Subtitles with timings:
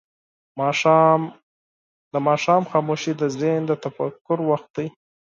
[2.13, 4.87] د ماښام خاموشي د ذهن د تفکر وخت دی.